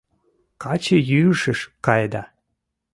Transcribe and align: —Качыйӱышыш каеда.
—Качыйӱышыш 0.63 1.59
каеда. 1.85 2.23